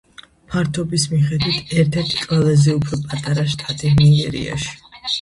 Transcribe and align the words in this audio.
ფართობის 0.53 1.05
მიხედვით 1.11 1.77
ერთ-ერთი 1.83 2.25
ყველაზე 2.33 2.77
უფრო 2.81 3.03
პატარა 3.07 3.49
შტატი 3.55 3.97
ნიგერიაში. 4.05 4.79